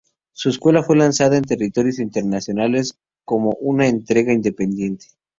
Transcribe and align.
Su 0.33 0.51
secuela 0.51 0.81
fue 0.81 0.97
lanzada 0.97 1.37
en 1.37 1.43
territorios 1.43 1.99
internacionales 1.99 2.97
como 3.23 3.51
una 3.61 3.85
entrega 3.87 4.33
independiente. 4.33 5.05